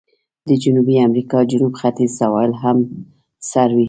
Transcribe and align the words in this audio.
د 0.47 0.49
جنوبي 0.63 0.95
امریکا 1.07 1.37
جنوب 1.51 1.73
ختیځ 1.81 2.11
سواحل 2.19 2.51
هم 2.63 2.77
سړ 3.51 3.69
وي. 3.75 3.79